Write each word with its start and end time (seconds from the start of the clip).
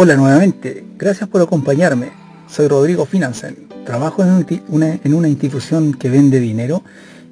Hola 0.00 0.14
nuevamente, 0.14 0.84
gracias 0.96 1.28
por 1.28 1.42
acompañarme. 1.42 2.12
Soy 2.46 2.68
Rodrigo 2.68 3.04
Finanzen. 3.04 3.66
Trabajo 3.84 4.22
en 4.22 4.46
una, 4.68 4.94
en 4.94 5.12
una 5.12 5.26
institución 5.26 5.92
que 5.92 6.08
vende 6.08 6.38
dinero 6.38 6.84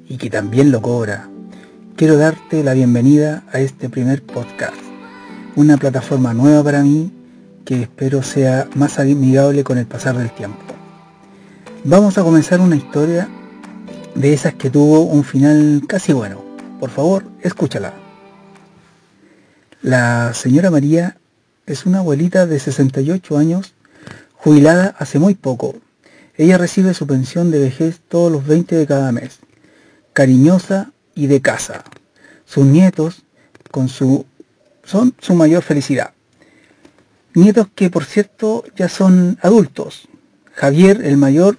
y 0.09 0.17
que 0.17 0.29
también 0.29 0.69
lo 0.69 0.81
cobra. 0.81 1.29
Quiero 1.95 2.17
darte 2.17 2.65
la 2.65 2.73
bienvenida 2.73 3.45
a 3.53 3.61
este 3.61 3.87
primer 3.87 4.21
podcast, 4.21 4.75
una 5.55 5.77
plataforma 5.77 6.33
nueva 6.33 6.61
para 6.61 6.83
mí 6.83 7.09
que 7.63 7.83
espero 7.83 8.21
sea 8.21 8.67
más 8.75 8.99
amigable 8.99 9.63
con 9.63 9.77
el 9.77 9.85
pasar 9.85 10.17
del 10.17 10.31
tiempo. 10.31 10.75
Vamos 11.85 12.17
a 12.17 12.23
comenzar 12.23 12.59
una 12.59 12.75
historia 12.75 13.29
de 14.13 14.33
esas 14.33 14.55
que 14.55 14.69
tuvo 14.69 15.03
un 15.03 15.23
final 15.23 15.83
casi 15.87 16.11
bueno. 16.11 16.43
Por 16.81 16.89
favor, 16.89 17.23
escúchala. 17.41 17.93
La 19.81 20.33
señora 20.33 20.69
María 20.69 21.15
es 21.67 21.85
una 21.85 21.99
abuelita 21.99 22.47
de 22.47 22.59
68 22.59 23.37
años, 23.37 23.73
jubilada 24.33 24.95
hace 24.97 25.19
muy 25.19 25.35
poco. 25.35 25.75
Ella 26.35 26.57
recibe 26.57 26.93
su 26.93 27.05
pensión 27.05 27.51
de 27.51 27.59
vejez 27.59 27.99
todos 28.07 28.31
los 28.31 28.47
20 28.47 28.75
de 28.75 28.87
cada 28.87 29.11
mes. 29.11 29.39
Cariñosa 30.13 30.91
y 31.13 31.27
de 31.27 31.41
casa. 31.41 31.83
Sus 32.45 32.65
nietos 32.65 33.23
con 33.69 33.89
su, 33.89 34.25
son 34.83 35.13
su 35.19 35.35
mayor 35.35 35.61
felicidad. 35.61 36.13
Nietos 37.33 37.67
que 37.75 37.89
por 37.89 38.05
cierto 38.05 38.63
ya 38.75 38.87
son 38.87 39.37
adultos. 39.41 40.07
Javier, 40.53 41.01
el 41.03 41.17
mayor 41.17 41.57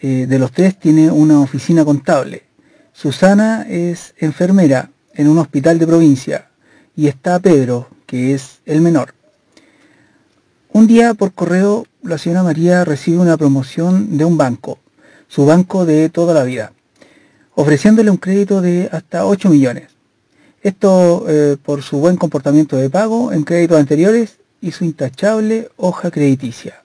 eh, 0.00 0.26
de 0.28 0.38
los 0.38 0.52
tres, 0.52 0.78
tiene 0.78 1.10
una 1.10 1.40
oficina 1.40 1.84
contable. 1.84 2.44
Susana 2.92 3.66
es 3.68 4.14
enfermera 4.18 4.90
en 5.12 5.28
un 5.28 5.38
hospital 5.38 5.78
de 5.80 5.86
provincia. 5.86 6.50
Y 6.94 7.08
está 7.08 7.40
Pedro, 7.40 7.88
que 8.06 8.34
es 8.34 8.60
el 8.64 8.80
menor. 8.80 9.14
Un 10.74 10.88
día 10.88 11.14
por 11.14 11.32
correo 11.32 11.86
la 12.02 12.18
señora 12.18 12.42
María 12.42 12.84
recibe 12.84 13.18
una 13.18 13.36
promoción 13.36 14.18
de 14.18 14.24
un 14.24 14.36
banco, 14.36 14.80
su 15.28 15.46
banco 15.46 15.86
de 15.86 16.08
toda 16.08 16.34
la 16.34 16.42
vida, 16.42 16.72
ofreciéndole 17.54 18.10
un 18.10 18.16
crédito 18.16 18.60
de 18.60 18.88
hasta 18.90 19.24
8 19.24 19.50
millones. 19.50 19.90
Esto 20.62 21.26
eh, 21.28 21.56
por 21.62 21.82
su 21.84 21.98
buen 21.98 22.16
comportamiento 22.16 22.76
de 22.76 22.90
pago 22.90 23.30
en 23.30 23.44
créditos 23.44 23.78
anteriores 23.78 24.38
y 24.60 24.72
su 24.72 24.84
intachable 24.84 25.68
hoja 25.76 26.10
crediticia, 26.10 26.82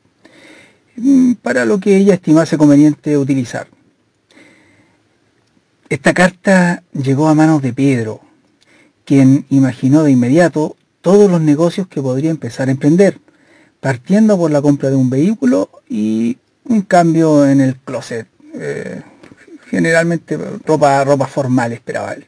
mm, 0.95 1.33
para 1.41 1.65
lo 1.65 1.79
que 1.79 1.97
ella 1.97 2.13
estimase 2.13 2.59
conveniente 2.59 3.17
utilizar. 3.17 3.69
Esta 5.89 6.13
carta 6.13 6.83
llegó 6.93 7.27
a 7.27 7.33
manos 7.33 7.63
de 7.63 7.73
Pedro, 7.73 8.21
quien 9.03 9.47
imaginó 9.49 10.03
de 10.03 10.11
inmediato 10.11 10.75
todos 11.01 11.31
los 11.31 11.41
negocios 11.41 11.87
que 11.87 12.03
podría 12.03 12.29
empezar 12.29 12.67
a 12.67 12.71
emprender 12.71 13.19
partiendo 13.79 14.37
por 14.37 14.51
la 14.51 14.61
compra 14.61 14.89
de 14.89 14.95
un 14.95 15.09
vehículo 15.09 15.69
y 15.87 16.37
un 16.65 16.81
cambio 16.81 17.47
en 17.47 17.61
el 17.61 17.75
closet. 17.77 18.27
Eh, 18.53 19.01
generalmente 19.69 20.37
ropa, 20.65 21.03
ropa 21.03 21.27
formal 21.27 21.71
esperaba 21.71 22.13
él. 22.13 22.25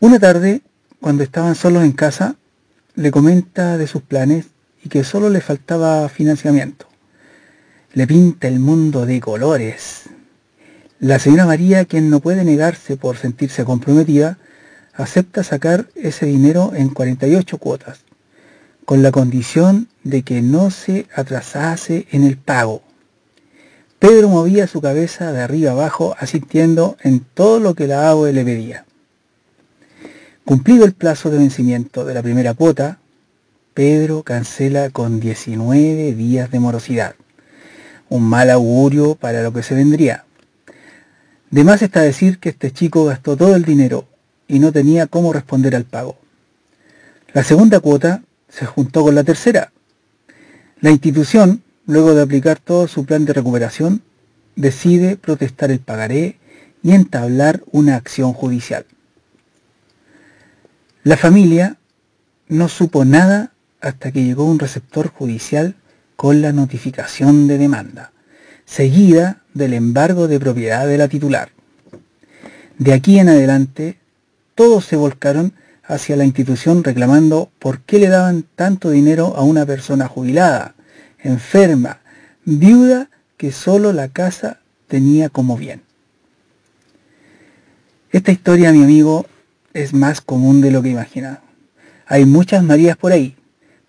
Una 0.00 0.18
tarde, 0.18 0.62
cuando 1.00 1.22
estaban 1.22 1.54
solos 1.54 1.84
en 1.84 1.92
casa, 1.92 2.36
le 2.94 3.10
comenta 3.10 3.78
de 3.78 3.86
sus 3.86 4.02
planes 4.02 4.46
y 4.84 4.88
que 4.88 5.04
solo 5.04 5.30
le 5.30 5.40
faltaba 5.40 6.08
financiamiento. 6.08 6.86
Le 7.92 8.06
pinta 8.06 8.48
el 8.48 8.58
mundo 8.58 9.06
de 9.06 9.20
colores. 9.20 10.04
La 10.98 11.18
señora 11.18 11.46
María, 11.46 11.84
quien 11.84 12.10
no 12.10 12.20
puede 12.20 12.44
negarse 12.44 12.96
por 12.96 13.16
sentirse 13.16 13.64
comprometida, 13.64 14.38
acepta 14.94 15.42
sacar 15.44 15.86
ese 15.94 16.26
dinero 16.26 16.72
en 16.74 16.88
48 16.88 17.58
cuotas 17.58 18.00
con 18.92 19.02
la 19.02 19.10
condición 19.10 19.88
de 20.04 20.20
que 20.20 20.42
no 20.42 20.70
se 20.70 21.06
atrasase 21.14 22.06
en 22.10 22.24
el 22.24 22.36
pago. 22.36 22.82
Pedro 23.98 24.28
movía 24.28 24.66
su 24.66 24.82
cabeza 24.82 25.32
de 25.32 25.40
arriba 25.40 25.70
abajo 25.70 26.14
asintiendo 26.18 26.98
en 27.02 27.20
todo 27.20 27.58
lo 27.58 27.74
que 27.74 27.86
la 27.86 28.06
AOE 28.10 28.34
le 28.34 28.44
pedía. 28.44 28.84
Cumplido 30.44 30.84
el 30.84 30.92
plazo 30.92 31.30
de 31.30 31.38
vencimiento 31.38 32.04
de 32.04 32.12
la 32.12 32.22
primera 32.22 32.52
cuota, 32.52 32.98
Pedro 33.72 34.24
cancela 34.24 34.90
con 34.90 35.20
19 35.20 36.12
días 36.12 36.50
de 36.50 36.60
morosidad. 36.60 37.14
Un 38.10 38.24
mal 38.24 38.50
augurio 38.50 39.14
para 39.14 39.42
lo 39.42 39.54
que 39.54 39.62
se 39.62 39.74
vendría. 39.74 40.26
De 41.50 41.64
más 41.64 41.80
está 41.80 42.02
decir 42.02 42.38
que 42.38 42.50
este 42.50 42.72
chico 42.72 43.06
gastó 43.06 43.38
todo 43.38 43.56
el 43.56 43.64
dinero 43.64 44.06
y 44.48 44.58
no 44.58 44.70
tenía 44.70 45.06
cómo 45.06 45.32
responder 45.32 45.74
al 45.74 45.84
pago. 45.84 46.18
La 47.32 47.42
segunda 47.42 47.80
cuota 47.80 48.20
se 48.52 48.66
juntó 48.66 49.02
con 49.02 49.14
la 49.14 49.24
tercera. 49.24 49.72
La 50.80 50.90
institución, 50.90 51.62
luego 51.86 52.14
de 52.14 52.22
aplicar 52.22 52.58
todo 52.58 52.86
su 52.86 53.04
plan 53.04 53.24
de 53.24 53.32
recuperación, 53.32 54.02
decide 54.56 55.16
protestar 55.16 55.70
el 55.70 55.80
pagaré 55.80 56.38
y 56.82 56.92
entablar 56.92 57.62
una 57.70 57.96
acción 57.96 58.32
judicial. 58.32 58.84
La 61.02 61.16
familia 61.16 61.78
no 62.48 62.68
supo 62.68 63.04
nada 63.04 63.52
hasta 63.80 64.12
que 64.12 64.22
llegó 64.22 64.44
un 64.44 64.58
receptor 64.58 65.08
judicial 65.08 65.74
con 66.16 66.42
la 66.42 66.52
notificación 66.52 67.48
de 67.48 67.58
demanda, 67.58 68.12
seguida 68.66 69.42
del 69.54 69.72
embargo 69.72 70.28
de 70.28 70.38
propiedad 70.38 70.86
de 70.86 70.98
la 70.98 71.08
titular. 71.08 71.50
De 72.78 72.92
aquí 72.92 73.18
en 73.18 73.28
adelante, 73.28 73.98
todos 74.54 74.84
se 74.84 74.96
volcaron 74.96 75.54
hacia 75.84 76.16
la 76.16 76.24
institución 76.24 76.84
reclamando 76.84 77.50
por 77.58 77.80
qué 77.80 77.98
le 77.98 78.08
daban 78.08 78.44
tanto 78.54 78.90
dinero 78.90 79.34
a 79.36 79.42
una 79.42 79.66
persona 79.66 80.08
jubilada, 80.08 80.74
enferma, 81.18 82.00
viuda, 82.44 83.08
que 83.36 83.52
solo 83.52 83.92
la 83.92 84.08
casa 84.08 84.60
tenía 84.86 85.28
como 85.28 85.56
bien. 85.56 85.82
Esta 88.10 88.30
historia, 88.30 88.72
mi 88.72 88.82
amigo, 88.82 89.26
es 89.72 89.94
más 89.94 90.20
común 90.20 90.60
de 90.60 90.70
lo 90.70 90.82
que 90.82 90.90
imaginas. 90.90 91.38
Hay 92.06 92.26
muchas 92.26 92.62
Marías 92.62 92.96
por 92.96 93.12
ahí, 93.12 93.36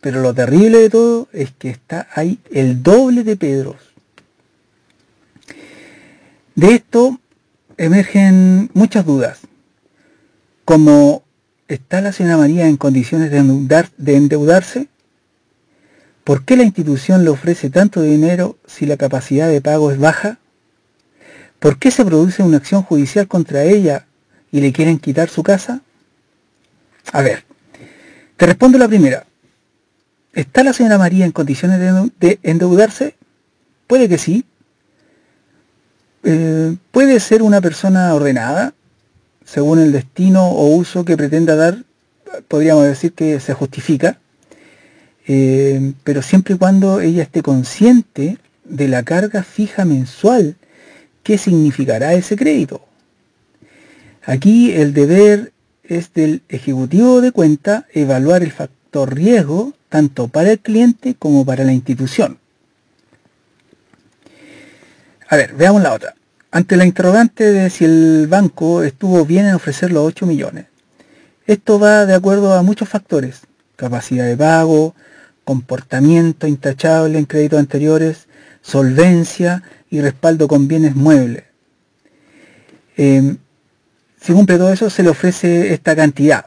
pero 0.02 0.22
lo 0.22 0.34
terrible 0.34 0.80
de 0.80 0.90
todo 0.90 1.28
es 1.34 1.52
que 1.52 1.70
está 1.70 2.08
ahí 2.14 2.40
el 2.52 2.82
doble 2.84 3.24
de 3.24 3.36
Pedros. 3.36 3.78
De 6.56 6.76
esto 6.76 7.20
emergen 7.78 8.70
muchas 8.74 9.06
dudas, 9.06 9.40
como 10.66 11.23
¿Está 11.68 12.02
la 12.02 12.12
señora 12.12 12.38
María 12.38 12.68
en 12.68 12.78
condiciones 12.78 13.32
de, 13.32 14.16
endeudarse? 14.16 14.88
¿Por 16.24 16.44
qué 16.44 16.58
la 16.58 16.64
institución 16.64 17.24
le 17.24 17.30
ofrece 17.30 17.70
tanto 17.70 18.02
dinero 18.02 18.58
si 18.66 18.86
la 18.86 18.98
capacidad 18.98 19.48
de 19.48 19.62
pago 19.62 19.92
es 19.92 19.98
baja? 19.98 20.40
¿Por 21.60 21.80
qué 21.80 21.92
se 21.92 22.04
produce 22.04 22.44
una 22.44 22.58
acción 22.58 22.84
judicial 22.84 23.28
contra 23.28 23.64
ella 23.64 24.06
y 24.52 24.60
le 24.60 24.74
quieren 24.74 25.00
quitar 25.00 25.30
su 25.30 25.44
casa? 25.44 25.82
A 27.14 27.22
ver, 27.22 27.46
te 28.36 28.46
respondo 28.46 28.78
la 28.78 28.88
primera. 28.90 29.26
¿Está 30.34 30.64
la 30.64 30.74
señora 30.74 30.98
María 30.98 31.26
en 31.26 31.32
condiciones 31.32 31.80
de, 32.20 32.40
endeudarse? 32.44 33.16
Puede 33.88 34.10
que 34.10 34.18
sí. 34.18 34.46
Eh, 36.24 36.76
puede 36.92 37.20
ser 37.20 37.42
una 37.42 37.62
persona 37.62 38.14
ordenada, 38.14 38.74
según 39.46 39.80
el 39.80 39.92
destino 39.92 40.50
o 40.50 40.68
uso 40.68 41.06
que 41.06 41.18
pretenda 41.18 41.56
dar, 41.56 41.84
podríamos 42.48 42.86
decir 42.86 43.14
que 43.14 43.40
se 43.40 43.54
justifica, 43.54 44.20
eh, 45.28 45.94
pero 46.04 46.22
siempre 46.22 46.56
y 46.56 46.58
cuando 46.58 47.00
ella 47.00 47.24
esté 47.24 47.42
consciente 47.42 48.38
de 48.66 48.88
la 48.88 49.04
carga 49.04 49.44
fija 49.44 49.86
mensual 49.86 50.56
que 51.24 51.38
significará 51.38 52.14
ese 52.14 52.36
crédito. 52.36 52.82
Aquí 54.26 54.72
el 54.72 54.94
deber 54.94 55.52
es 55.84 56.14
del 56.14 56.42
ejecutivo 56.50 57.22
de 57.22 57.32
cuenta 57.32 57.88
evaluar 57.94 58.44
el 58.44 58.52
factor 58.52 59.14
riesgo 59.14 59.74
tanto 59.90 60.28
para 60.28 60.52
el 60.52 60.60
cliente 60.60 61.16
como 61.16 61.46
para 61.46 61.64
la 61.64 61.74
institución. 61.74 62.38
A 65.28 65.36
ver, 65.36 65.54
veamos 65.54 65.82
la 65.82 65.94
otra. 65.94 66.16
Ante 66.54 66.78
la 66.78 66.86
interrogante 66.86 67.52
de 67.52 67.72
si 67.72 67.84
el 67.84 68.28
banco 68.30 68.84
estuvo 68.84 69.26
bien 69.26 69.48
en 69.48 69.56
ofrecer 69.56 69.92
los 69.92 70.06
8 70.06 70.28
millones, 70.28 70.68
esto 71.48 71.80
va 71.80 72.06
de 72.06 72.14
acuerdo 72.14 72.54
a 72.54 72.62
muchos 72.62 72.88
factores, 72.88 73.42
capacidad 73.76 74.28
de 74.28 74.38
pago, 74.38 74.94
comportamiento 75.46 76.46
intachable 76.46 77.18
en 77.18 77.26
créditos 77.26 77.58
anteriores, 77.58 78.28
solvencia 78.62 79.64
y 79.90 80.02
respaldo 80.02 80.48
con 80.48 80.68
bienes 80.68 80.96
muebles. 80.96 81.44
Eh, 82.98 83.36
si 84.22 84.34
cumple 84.34 84.60
todo 84.60 84.72
eso, 84.72 84.92
se 84.92 85.02
le 85.02 85.10
ofrece 85.10 85.74
esta 85.74 85.96
cantidad. 85.96 86.46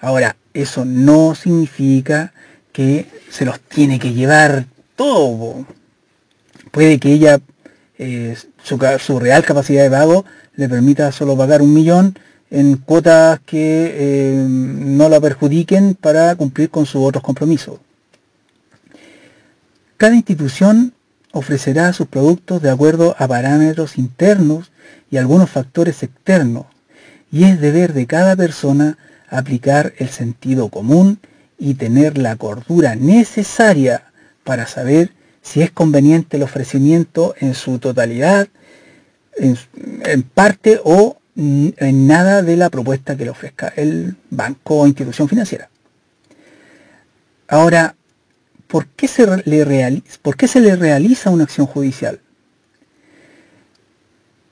Ahora, 0.00 0.34
eso 0.54 0.84
no 0.84 1.36
significa 1.36 2.32
que 2.72 3.06
se 3.30 3.44
los 3.44 3.60
tiene 3.60 4.00
que 4.00 4.12
llevar 4.12 4.66
todo. 4.96 5.66
Puede 6.72 6.98
que 6.98 7.12
ella 7.12 7.40
su, 8.62 9.18
real 9.18 9.44
capacidad 9.44 9.82
de 9.82 9.90
pago 9.90 10.24
le 10.56 10.68
permita 10.68 11.12
solo 11.12 11.36
pagar 11.36 11.62
un 11.62 11.72
millón 11.72 12.18
en 12.50 12.76
cuotas 12.76 13.40
que 13.46 13.94
eh, 13.96 14.46
no 14.46 15.08
la 15.08 15.20
perjudiquen 15.20 15.94
para 15.94 16.34
cumplir 16.34 16.70
con 16.70 16.86
sus 16.86 17.02
otros 17.02 17.22
compromisos. 17.22 17.78
Cada 19.96 20.14
institución 20.14 20.92
ofrecerá 21.32 21.92
sus 21.92 22.08
productos 22.08 22.62
de 22.62 22.70
acuerdo 22.70 23.14
a 23.18 23.28
parámetros 23.28 23.98
internos 23.98 24.72
y 25.10 25.16
algunos 25.16 25.50
factores 25.50 26.02
externos, 26.02 26.66
y 27.30 27.44
es 27.44 27.60
deber 27.60 27.92
de 27.92 28.06
cada 28.06 28.34
persona 28.34 28.98
aplicar 29.28 29.92
el 29.98 30.08
sentido 30.08 30.68
común 30.68 31.20
y 31.58 31.74
tener 31.74 32.18
la 32.18 32.36
cordura 32.36 32.96
necesaria 32.96 34.04
para 34.42 34.66
saber 34.66 35.12
si 35.50 35.62
es 35.62 35.72
conveniente 35.72 36.36
el 36.36 36.44
ofrecimiento 36.44 37.34
en 37.40 37.54
su 37.54 37.80
totalidad, 37.80 38.46
en, 39.36 40.22
parte 40.22 40.80
o 40.84 41.18
en 41.34 42.06
nada 42.06 42.42
de 42.42 42.56
la 42.56 42.70
propuesta 42.70 43.16
que 43.16 43.24
le 43.24 43.30
ofrezca 43.30 43.72
el 43.74 44.14
banco 44.30 44.76
o 44.76 44.86
institución 44.86 45.28
financiera. 45.28 45.68
Ahora, 47.48 47.96
¿por 48.68 48.86
qué 48.86 49.08
se 49.08 49.26
le 49.44 49.64
realiza, 49.64 50.04
¿por 50.22 50.36
qué 50.36 50.46
se 50.46 50.60
le 50.60 50.76
realiza 50.76 51.30
una 51.30 51.44
acción 51.44 51.66
judicial? 51.66 52.20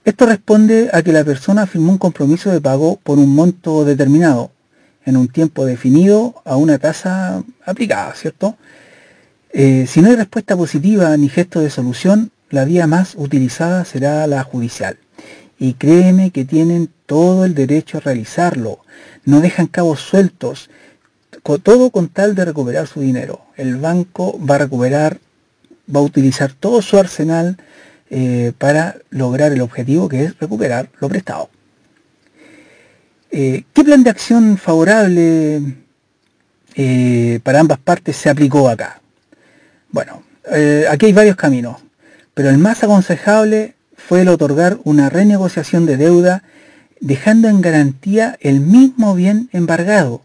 Esto 0.04 0.26
responde 0.26 0.90
a 0.92 1.02
que 1.02 1.12
la 1.12 1.22
persona 1.22 1.68
firmó 1.68 1.92
un 1.92 1.98
compromiso 1.98 2.50
de 2.50 2.60
pago 2.60 2.98
por 3.04 3.18
un 3.18 3.32
monto 3.36 3.84
determinado, 3.84 4.50
en 5.04 5.16
un 5.16 5.28
tiempo 5.28 5.64
definido, 5.64 6.42
a 6.44 6.56
una 6.56 6.78
tasa 6.78 7.44
aplicada, 7.64 8.14
¿cierto? 8.14 8.56
Eh, 9.50 9.86
si 9.86 10.02
no 10.02 10.08
hay 10.08 10.16
respuesta 10.16 10.56
positiva 10.56 11.16
ni 11.16 11.28
gesto 11.28 11.60
de 11.60 11.70
solución, 11.70 12.30
la 12.50 12.64
vía 12.64 12.86
más 12.86 13.14
utilizada 13.16 13.84
será 13.84 14.26
la 14.26 14.42
judicial. 14.42 14.98
Y 15.58 15.74
créeme 15.74 16.30
que 16.30 16.44
tienen 16.44 16.90
todo 17.06 17.44
el 17.44 17.54
derecho 17.54 17.98
a 17.98 18.00
realizarlo. 18.00 18.80
No 19.24 19.40
dejan 19.40 19.66
cabos 19.66 20.00
sueltos, 20.00 20.70
todo 21.62 21.90
con 21.90 22.08
tal 22.08 22.34
de 22.34 22.44
recuperar 22.44 22.86
su 22.86 23.00
dinero. 23.00 23.40
El 23.56 23.76
banco 23.76 24.38
va 24.44 24.56
a 24.56 24.58
recuperar, 24.58 25.18
va 25.94 26.00
a 26.00 26.04
utilizar 26.04 26.52
todo 26.52 26.82
su 26.82 26.98
arsenal 26.98 27.56
eh, 28.10 28.52
para 28.58 28.96
lograr 29.10 29.52
el 29.52 29.62
objetivo 29.62 30.08
que 30.08 30.24
es 30.24 30.38
recuperar 30.38 30.90
lo 31.00 31.08
prestado. 31.08 31.48
Eh, 33.30 33.64
¿Qué 33.72 33.84
plan 33.84 34.04
de 34.04 34.10
acción 34.10 34.58
favorable 34.58 35.62
para 37.42 37.60
ambas 37.60 37.78
partes 37.78 38.16
se 38.16 38.30
aplicó 38.30 38.68
acá? 38.68 39.00
Bueno, 39.90 40.22
eh, 40.50 40.86
aquí 40.90 41.06
hay 41.06 41.12
varios 41.12 41.36
caminos, 41.36 41.76
pero 42.34 42.50
el 42.50 42.58
más 42.58 42.82
aconsejable 42.84 43.74
fue 43.96 44.22
el 44.22 44.28
otorgar 44.28 44.78
una 44.84 45.08
renegociación 45.08 45.86
de 45.86 45.96
deuda 45.96 46.42
dejando 47.00 47.48
en 47.48 47.60
garantía 47.60 48.36
el 48.40 48.60
mismo 48.60 49.14
bien 49.14 49.48
embargado 49.52 50.22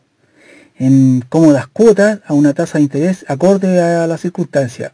en 0.78 1.24
cómodas 1.30 1.68
cuotas 1.68 2.20
a 2.26 2.34
una 2.34 2.54
tasa 2.54 2.78
de 2.78 2.84
interés 2.84 3.26
acorde 3.28 3.82
a 3.82 4.08
la 4.08 4.18
circunstancia. 4.18 4.94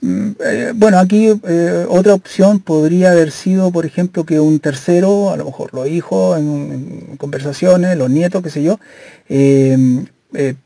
Mm, 0.00 0.30
eh, 0.44 0.72
bueno, 0.74 0.98
aquí 0.98 1.28
eh, 1.48 1.86
otra 1.88 2.14
opción 2.14 2.60
podría 2.60 3.12
haber 3.12 3.32
sido, 3.32 3.70
por 3.70 3.86
ejemplo, 3.86 4.24
que 4.24 4.38
un 4.38 4.60
tercero, 4.60 5.30
a 5.30 5.36
lo 5.36 5.46
mejor 5.46 5.72
los 5.74 5.88
hijos 5.88 6.38
en, 6.38 7.16
conversaciones, 7.16 7.96
los 7.96 8.10
nietos, 8.10 8.42
qué 8.42 8.50
sé 8.50 8.62
yo, 8.62 8.78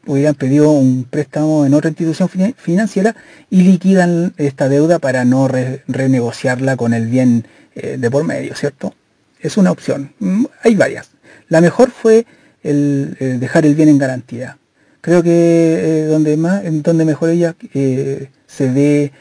hubieran 0.06 0.34
pedido 0.34 0.70
un 0.70 1.04
préstamo 1.04 1.66
en 1.66 1.74
otra 1.74 1.90
institución 1.90 2.28
financiera 2.56 3.14
y 3.50 3.62
liquidan 3.62 4.32
esta 4.36 4.68
deuda 4.68 4.98
para 4.98 5.24
no 5.24 5.48
renegociarla 5.48 6.76
con 6.76 6.94
el 6.94 7.06
bien 7.06 7.46
eh, 7.74 7.96
de 7.98 8.10
por 8.10 8.24
medio, 8.24 8.54
¿cierto? 8.54 8.94
Es 9.40 9.56
una 9.56 9.70
opción. 9.70 10.12
Mm, 10.18 10.46
hay 10.62 10.74
varias. 10.74 11.10
La 11.48 11.60
mejor 11.60 11.90
fue 11.90 12.26
el, 12.62 13.16
dejar 13.40 13.66
el 13.66 13.74
bien 13.74 13.88
en 13.88 13.98
garantía. 13.98 14.58
Creo 15.00 15.22
que 15.22 15.30
eh, 15.30 16.04
donde 16.06 16.36
más, 16.36 16.62
donde 16.82 17.04
mejor 17.04 17.30
ella 17.30 17.54
se 17.72 18.70
ve, 18.70 19.12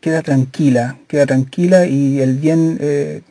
queda 0.00 0.22
tranquila, 0.22 0.98
queda 1.08 1.26
tranquila 1.26 1.86
y 1.86 2.20
el 2.20 2.36
bien 2.36 3.22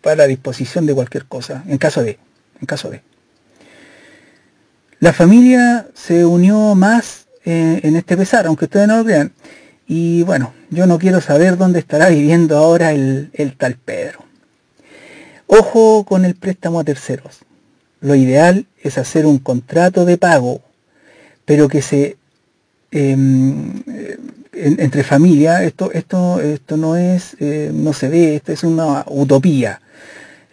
para 0.00 0.26
disposición 0.26 0.86
de 0.86 0.94
cualquier 0.94 1.24
cosa, 1.26 1.64
en 1.68 1.78
caso 1.78 2.02
de, 2.02 2.18
en 2.60 2.66
caso 2.66 2.90
de. 2.90 3.00
La 5.02 5.12
familia 5.12 5.88
se 5.94 6.24
unió 6.24 6.76
más 6.76 7.26
eh, 7.44 7.80
en 7.82 7.96
este 7.96 8.16
pesar, 8.16 8.46
aunque 8.46 8.66
ustedes 8.66 8.86
no 8.86 8.98
lo 8.98 9.04
crean. 9.04 9.32
Y 9.88 10.22
bueno, 10.22 10.54
yo 10.70 10.86
no 10.86 11.00
quiero 11.00 11.20
saber 11.20 11.56
dónde 11.56 11.80
estará 11.80 12.08
viviendo 12.08 12.56
ahora 12.56 12.92
el, 12.92 13.28
tal 13.58 13.74
Pedro. 13.74 14.20
Ojo 15.48 16.04
con 16.04 16.24
el 16.24 16.36
préstamo 16.36 16.78
a 16.78 16.84
terceros. 16.84 17.40
Lo 18.00 18.14
ideal 18.14 18.66
es 18.80 18.96
hacer 18.96 19.26
un 19.26 19.38
contrato 19.38 20.04
de 20.04 20.18
pago, 20.18 20.60
pero 21.44 21.66
que 21.66 21.82
se 21.82 22.16
em, 22.92 23.82
entre 24.52 25.02
familia, 25.02 25.64
esto, 25.64 25.90
esto, 25.90 26.40
esto 26.40 26.76
no 26.76 26.94
es, 26.94 27.36
eh, 27.40 27.72
no 27.74 27.92
se 27.92 28.08
ve, 28.08 28.36
esto 28.36 28.52
es 28.52 28.62
una 28.62 29.04
utopía. 29.08 29.80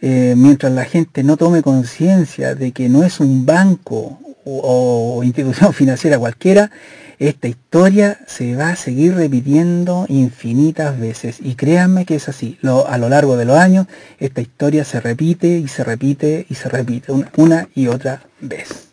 Eh, 0.02 0.34
mientras 0.36 0.72
la 0.72 0.86
gente 0.86 1.24
no 1.24 1.38
tome 1.38 1.62
conciencia 1.62 2.56
de 2.56 2.72
que 2.72 2.90
no 2.90 3.04
es 3.04 3.20
un 3.20 3.46
banco 3.46 4.18
o, 4.46 5.22
institución 5.24 5.74
financiera 5.74 6.20
cualquiera, 6.20 6.72
esta 7.20 7.50
historia 7.50 8.20
se 8.28 8.56
va 8.56 8.70
a 8.70 8.76
seguir 8.76 9.16
repitiendo 9.16 10.06
infinitas 10.08 10.98
veces. 10.98 11.38
Y 11.42 11.56
créanme 11.56 12.06
que 12.06 12.16
es 12.16 12.30
así. 12.30 12.58
a 12.64 12.98
lo 12.98 13.10
largo 13.10 13.36
de 13.36 13.46
los 13.46 13.58
años, 13.58 13.88
esta 14.20 14.42
historia 14.42 14.86
se 14.86 15.02
repite 15.02 15.58
y 15.58 15.68
se 15.68 15.84
repite 15.84 16.46
y 16.50 16.56
se 16.56 16.70
repite 16.70 17.12
una, 17.36 17.68
y 17.76 17.88
otra 17.88 18.22
vez. 18.40 18.88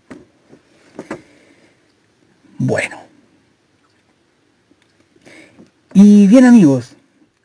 Bueno. 2.59 2.99
Y 5.95 6.27
bien 6.27 6.45
amigos, 6.45 6.97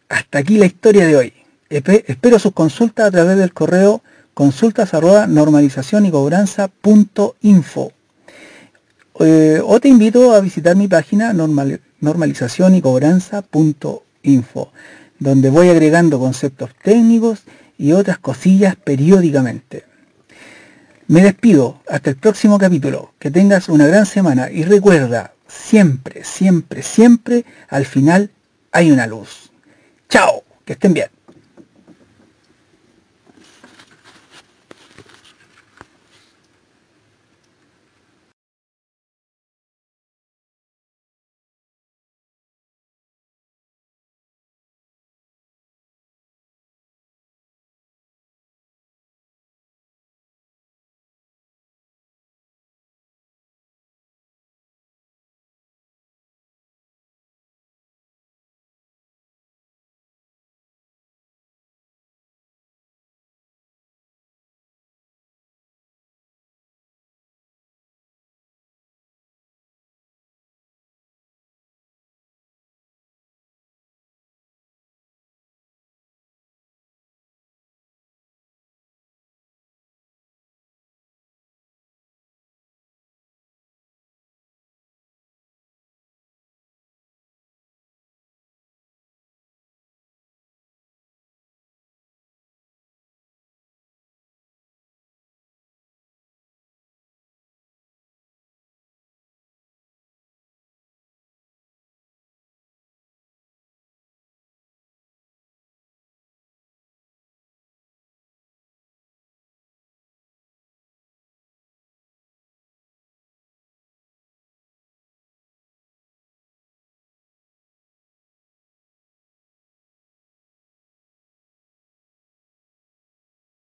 hasta 0.10 0.40
aquí 0.40 0.58
la 0.58 0.66
historia 0.66 1.06
de 1.06 1.16
hoy. 1.16 1.34
Espero 1.70 2.38
sus 2.40 2.54
consultas 2.54 3.08
a 3.08 3.12
través 3.12 3.38
del 3.38 3.54
correo 3.54 4.02
consultas 4.34 4.94
arroba 4.94 5.28
normalización 5.28 6.06
y 6.06 6.12
cobranza.info. 6.12 7.92
Eh, 9.20 9.62
o 9.64 9.80
te 9.80 9.88
invito 9.88 10.34
a 10.34 10.40
visitar 10.40 10.76
mi 10.76 10.88
página 10.88 11.34
normalización 11.34 12.76
y 12.76 12.82
cobranza.info, 12.82 14.72
donde 15.20 15.50
voy 15.50 15.70
agregando 15.70 16.20
conceptos 16.20 16.72
técnicos 16.82 17.44
y 17.78 17.92
otras 17.92 18.18
cosillas 18.18 18.76
periódicamente. 18.76 19.86
Me 21.08 21.22
despido, 21.22 21.82
hasta 21.90 22.12
el 22.12 22.16
próximo 22.16 22.58
capítulo, 22.58 23.14
que 23.20 23.32
tengas 23.32 23.68
una 23.68 23.86
gran 23.86 24.06
semana 24.06 24.50
y 24.50 24.64
recuerda, 24.64 25.34
siempre, 25.48 26.24
siempre, 26.24 26.84
siempre, 26.84 27.44
al 27.68 27.86
final 27.86 28.32
hay 28.72 28.92
una 28.92 29.08
luz. 29.08 29.52
Chao, 30.10 30.44
que 30.64 30.74
estén 30.74 30.94
bien. 30.94 31.10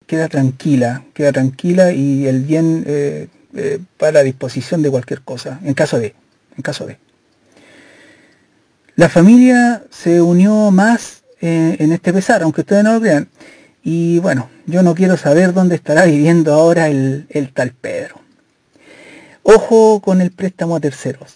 Queda 0.07 0.29
tranquila, 0.29 1.05
queda 1.15 1.33
tranquila 1.33 1.93
y 1.93 2.27
el 2.27 2.43
bien 2.43 2.85
eh, 2.87 3.29
eh, 3.55 3.79
para 3.99 4.23
disposición 4.23 4.83
de 4.83 4.91
cualquier 4.91 5.23
cosa, 5.23 5.61
en 5.65 5.75
caso 5.75 5.99
de, 5.99 6.15
en 6.57 6.63
caso 6.63 6.87
de. 6.87 6.99
La 8.97 9.09
familia 9.09 9.83
se 9.91 10.23
unió 10.23 10.71
más 10.71 11.23
eh, 11.41 11.77
en 11.79 11.93
este 11.93 12.13
pesar, 12.13 12.43
aunque 12.43 12.61
ustedes 12.61 12.85
no 12.85 12.95
lo 12.95 13.01
crean. 13.01 13.29
Y 13.83 14.19
bueno, 14.21 14.49
yo 14.67 14.83
no 14.83 14.95
quiero 14.95 15.17
saber 15.17 15.53
dónde 15.53 15.75
estará 15.75 16.05
viviendo 16.05 16.55
ahora 16.55 16.89
el, 16.89 17.27
el 17.29 17.53
tal 17.53 17.73
Pedro. 17.73 18.21
Ojo 19.43 20.01
con 20.01 20.21
el 20.21 20.31
préstamo 20.31 20.77
a 20.77 20.81
terceros. 20.81 21.35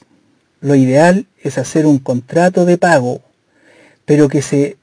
Lo 0.60 0.74
ideal 0.74 1.26
es 1.42 1.58
hacer 1.58 1.84
un 1.84 1.98
contrato 1.98 2.64
de 2.64 2.78
pago, 2.78 3.20
pero 4.06 4.28
que 4.28 4.40
se 4.40 4.76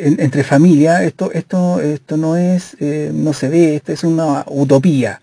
entre 0.00 0.44
familia, 0.44 1.04
esto, 1.04 1.30
esto, 1.32 1.80
esto 1.80 2.16
no 2.16 2.36
es, 2.36 2.76
eh, 2.80 3.10
no 3.12 3.32
se 3.32 3.48
ve, 3.48 3.76
esto 3.76 3.92
es 3.92 4.04
una 4.04 4.44
utopía. 4.48 5.20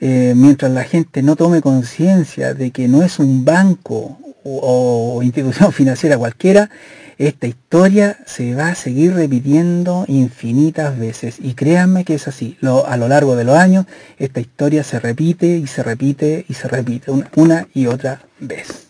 Eh, 0.00 0.34
mientras 0.36 0.70
la 0.70 0.84
gente 0.84 1.22
no 1.22 1.36
tome 1.36 1.62
conciencia 1.62 2.52
de 2.52 2.70
que 2.70 2.88
no 2.88 3.02
es 3.02 3.18
un 3.18 3.44
banco 3.44 4.18
o, 4.44 5.20
institución 5.22 5.72
financiera 5.72 6.18
cualquiera, 6.18 6.70
esta 7.16 7.46
historia 7.46 8.18
se 8.26 8.54
va 8.54 8.68
a 8.68 8.74
seguir 8.74 9.14
repitiendo 9.14 10.04
infinitas 10.08 10.98
veces. 10.98 11.36
Y 11.40 11.54
créanme 11.54 12.04
que 12.04 12.14
es 12.14 12.28
así. 12.28 12.58
a 12.86 12.96
lo 12.96 13.08
largo 13.08 13.36
de 13.36 13.44
los 13.44 13.56
años, 13.56 13.86
esta 14.18 14.40
historia 14.40 14.84
se 14.84 14.98
repite 14.98 15.46
y 15.56 15.66
se 15.66 15.82
repite 15.82 16.44
y 16.48 16.54
se 16.54 16.68
repite 16.68 17.10
una 17.36 17.68
y 17.72 17.86
otra 17.86 18.20
vez. 18.40 18.88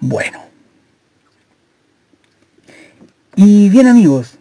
Bueno. 0.00 0.53
Y 3.36 3.68
bien 3.68 3.88
amigos, 3.88 4.38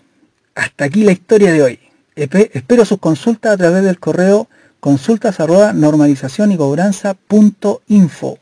hasta 0.53 0.85
aquí 0.85 1.03
la 1.03 1.11
historia 1.11 1.51
de 1.51 1.63
hoy. 1.63 1.79
Espero 2.15 2.85
sus 2.85 2.99
consultas 2.99 3.53
a 3.53 3.57
través 3.57 3.83
del 3.83 3.99
correo 3.99 4.47
consultas 4.79 5.39
arroba 5.39 5.73
normalización 5.73 6.51
y 6.51 6.57
cobranza.info. 6.57 8.37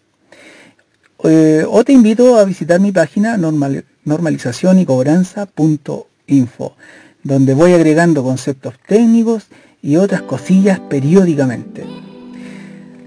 Eh, 1.23 1.65
o 1.69 1.83
te 1.83 1.93
invito 1.93 2.37
a 2.37 2.45
visitar 2.45 2.79
mi 2.79 2.91
página 2.91 3.37
normal, 3.37 3.85
normalización 4.03 4.79
y 4.79 4.85
cobranza.info, 4.85 6.75
donde 7.23 7.53
voy 7.53 7.73
agregando 7.73 8.23
conceptos 8.23 8.73
técnicos 8.87 9.45
y 9.81 9.95
otras 9.95 10.23
cosillas 10.23 10.79
periódicamente. 10.79 11.85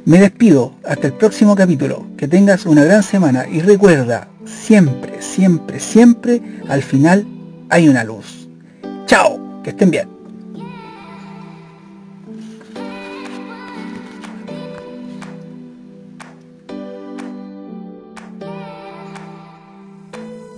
Me 0.06 0.18
despido, 0.18 0.74
hasta 0.84 1.08
el 1.08 1.14
próximo 1.14 1.56
capítulo, 1.56 2.06
que 2.16 2.28
tengas 2.28 2.66
una 2.66 2.84
gran 2.84 3.02
semana 3.02 3.48
y 3.48 3.60
recuerda, 3.60 4.28
siempre, 4.44 5.20
siempre, 5.20 5.80
siempre, 5.80 6.40
al 6.68 6.82
final 6.82 7.26
hay 7.70 7.88
una 7.88 8.04
luz. 8.04 8.48
Chao, 9.06 9.62
que 9.62 9.70
estén 9.70 9.90
bien. 9.90 10.08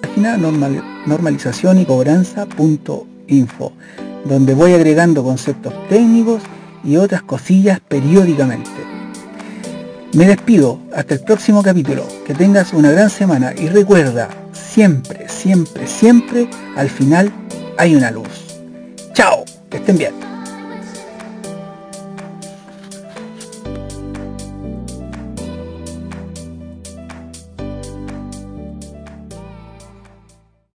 Página 0.03 0.37
normal, 0.37 0.83
normalización 1.07 1.79
y 1.79 1.85
cobranza.info, 1.85 3.73
donde 4.25 4.55
voy 4.55 4.73
agregando 4.73 5.23
conceptos 5.23 5.75
técnicos 5.89 6.43
y 6.85 6.97
otras 6.97 7.23
cosillas 7.23 7.81
periódicamente. 7.81 8.96
Me 10.13 10.27
despido, 10.27 10.79
hasta 10.95 11.15
el 11.15 11.21
próximo 11.21 11.63
capítulo, 11.63 12.07
que 12.27 12.35
tengas 12.35 12.73
una 12.73 12.91
gran 12.91 13.11
semana 13.11 13.53
y 13.57 13.69
recuerda, 13.69 14.29
siempre, 14.53 15.29
siempre, 15.29 15.87
siempre, 15.87 16.49
al 16.77 16.89
final 16.89 17.31
hay 17.77 17.95
una 17.97 18.11
luz. 18.11 18.29
Chao, 19.13 19.45
que 19.69 19.79
estén 19.79 19.99
bien. 19.99 20.36